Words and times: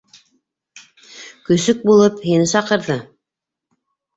Көсөк 1.49 1.85
булып 1.91 2.17
һине 2.31 2.51
саҡырҙы. 2.55 2.99